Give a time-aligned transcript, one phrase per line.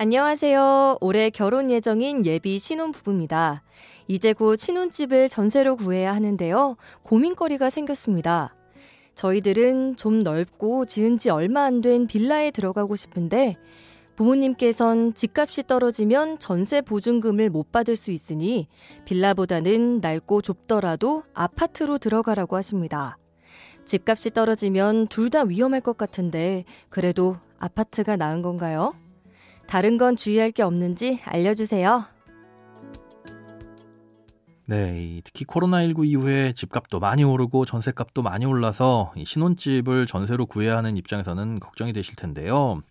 [0.00, 0.98] 안녕하세요.
[1.00, 3.64] 올해 결혼 예정인 예비 신혼부부입니다.
[4.06, 6.76] 이제 곧 신혼집을 전세로 구해야 하는데요.
[7.02, 8.54] 고민거리가 생겼습니다.
[9.16, 13.56] 저희들은 좀 넓고 지은 지 얼마 안 된 빌라에 들어가고 싶은데
[14.14, 18.68] 부모님께선 집값이 떨어지면 전세 보증금을 못 받을 수 있으니
[19.04, 23.18] 빌라보다는 낡고 좁더라도 아파트로 들어가라고 하십니다.
[23.84, 28.94] 집값이 떨어지면 둘 다 위험할 것 같은데 그래도 아파트가 나은 건가요?
[29.68, 32.06] 다른 건 주의할 게 없는지 알려주세요.
[34.64, 41.60] 네, 특히 코로나19 이후에 집값도 많이 오르고 전세값도 많이 올라서 신혼집을 전세로 구해야 하는 입장에서는
[41.60, 42.82] 걱정이 되실 텐데요.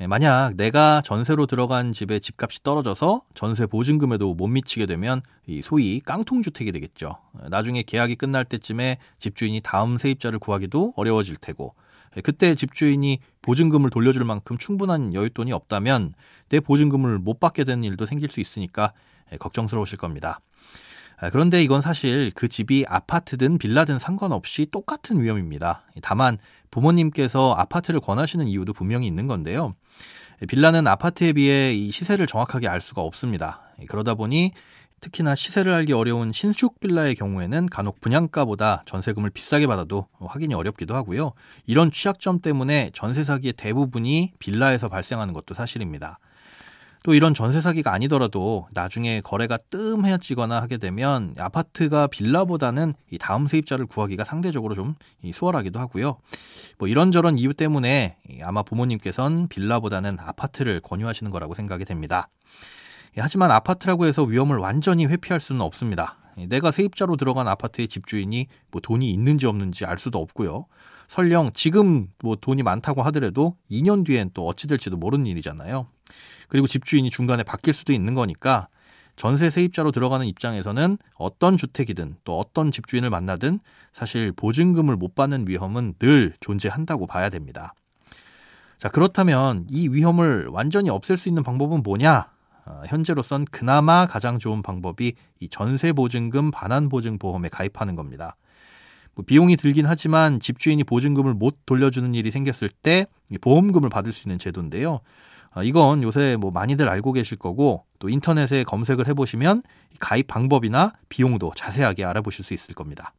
[0.00, 6.00] 예, 만약 내가 전세로 들어간 집의 집값이 떨어져서 전세 보증금에도 못 미치게 되면 이 소위
[6.00, 7.16] 깡통주택이 되겠죠.
[7.50, 11.89] 나중에 계약이 끝날 때쯤에 집주인이 다음 세입자를 구하기도 어려워질 테고 예,
[12.24, 16.14] 그때 집주인이 보증금을 돌려줄 만큼 충분한 여윳돈이 없다면
[16.48, 18.92] 내 보증금을 못 받게 되는 일도 생길 수 있으니까
[19.32, 20.40] 예, 걱정스러우실 겁니다.
[21.18, 25.82] 아, 그런데 이건 사실 그 집이 아파트든 빌라든 상관없이 똑같은 위험입니다.
[26.02, 26.38] 다만
[26.70, 29.74] 부모님께서 아파트를 권하시는 이유도 분명히 있는 건데요.
[30.48, 33.60] 빌라는 아파트에 비해 이 시세를 정확하게 알 수가 없습니다.
[33.88, 34.52] 그러다 보니
[35.00, 41.32] 특히나 시세를 알기 어려운 신축 빌라의 경우에는 간혹 분양가보다 전세금을 비싸게 받아도 확인이 어렵기도 하고요.
[41.66, 46.18] 이런 취약점 때문에 전세 사기의 대부분이 빌라에서 발생하는 것도 사실입니다.
[47.02, 53.86] 또 이런 전세 사기가 아니더라도 나중에 거래가 뜸해지거나 하게 되면 아파트가 빌라보다는 이 다음 세입자를
[53.86, 54.96] 구하기가 상대적으로 좀
[55.32, 56.18] 수월하기도 하고요.
[56.78, 62.28] 뭐 이런저런 이유 때문에 아마 부모님께선 빌라보다는 아파트를 권유하시는 거라고 생각이 됩니다.
[63.16, 66.16] 하지만 아파트라고 해서 위험을 완전히 회피할 수는 없습니다.
[66.48, 70.66] 내가 세입자로 들어간 아파트의 집주인이 뭐 돈이 있는지 없는지 알 수도 없고요.
[71.08, 75.86] 설령 지금 뭐 돈이 많다고 하더라도 2년 뒤엔 또 어찌 될지도 모르는 일이잖아요.
[76.48, 78.68] 그리고 집주인이 중간에 바뀔 수도 있는 거니까
[79.16, 83.58] 전세 세입자로 들어가는 입장에서는 어떤 주택이든 또 어떤 집주인을 만나든
[83.92, 87.74] 사실 보증금을 못 받는 위험은 늘 존재한다고 봐야 됩니다.
[88.78, 92.30] 자, 그렇다면 이 위험을 완전히 없앨 수 있는 방법은 뭐냐?
[92.70, 98.36] 어, 현재로선 그나마 가장 좋은 방법이 이 전세 보증금 반환 보증 보험에 가입하는 겁니다.
[99.14, 103.06] 뭐 비용이 들긴 하지만 집주인이 보증금을 못 돌려주는 일이 생겼을 때
[103.40, 105.00] 보험금을 받을 수 있는 제도인데요.
[105.52, 109.62] 아, 이건 요새 뭐 많이들 알고 계실 거고 또 인터넷에 검색을 해보시면
[109.98, 113.12] 가입 방법이나 비용도 자세하게 알아보실 수 있을 겁니다.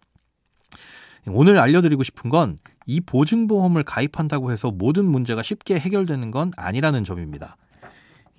[1.28, 7.58] 오늘 알려드리고 싶은 건 이 보증보험을 가입한다고 해서 모든 문제가 쉽게 해결되는 건 아니라는 점입니다.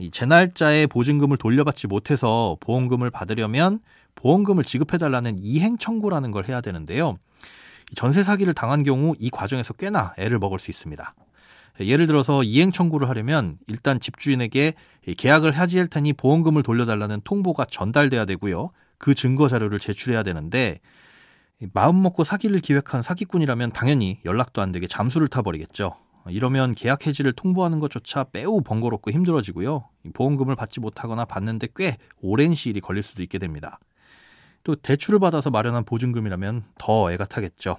[0.03, 3.81] 이제 날짜에 보증금을 돌려받지 못해서 보험금을 받으려면
[4.15, 7.17] 보험금을 지급해달라는 이행 청구라는 걸 해야 되는데요.
[7.95, 11.15] 전세 사기를 당한 경우 이 과정에서 꽤나 애를 먹을 수 있습니다.
[11.81, 14.75] 예를 들어서 이행 청구를 하려면 일단 집주인에게
[15.17, 18.71] 계약을 해지할 테니 보험금을 돌려달라는 통보가 전달돼야 되고요.
[18.99, 20.81] 그 증거 자료를 제출해야 되는데
[21.73, 25.97] 마음 먹고 사기를 기획한 사기꾼이라면 당연히 연락도 안 되게 잠수를 타버리겠죠.
[26.28, 29.88] 이러면 계약 해지를 통보하는 것조차 매우 번거롭고 힘들어지고요.
[30.15, 33.78] 보험금을 받지 못하거나 받는데 꽤 오랜 시일이 걸릴 수도 있게 됩니다.
[34.65, 37.78] 또 대출을 받아서 마련한 보증금이라면 더 애가 타겠죠.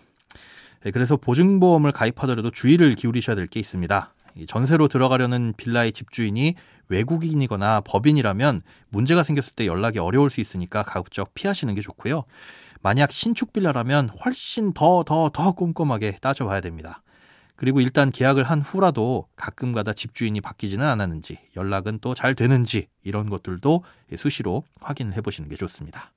[0.83, 4.13] 네, 그래서 보증보험을 가입하더라도 주의를 기울이셔야 될 게 있습니다.
[4.47, 6.55] 전세로 들어가려는 빌라의 집주인이
[6.89, 12.23] 외국인이거나 법인이라면 문제가 생겼을 때 연락이 어려울 수 있으니까 가급적 피하시는 게 좋고요.
[12.81, 17.01] 만약 신축 빌라라면 훨씬 더, 더, 더 꼼꼼하게 따져봐야 됩니다.
[17.63, 23.85] 그리고 일단 계약을 한 후라도 가끔가다 집주인이 바뀌지는 않았는지, 연락은 또 잘 되는지, 이런 것들도
[24.17, 26.11] 수시로 확인해 보시는 게 좋습니다.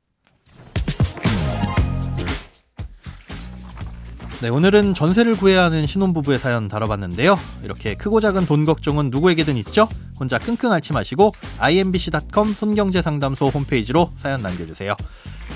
[4.43, 7.37] 네, 오늘은 전세를 구해야 하는 신혼부부의 사연 다뤄봤는데요.
[7.63, 9.89] 이렇게 크고 작은 돈 걱정은 누구에게든 있죠?
[10.19, 14.97] 혼자 끙끙 앓지 마시고 imbc.com 손경제상담소 홈페이지로 사연 남겨주세요.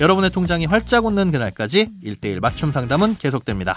[0.00, 3.76] 여러분의 통장이 활짝 웃는 그날까지 1대1 맞춤 상담은 계속됩니다.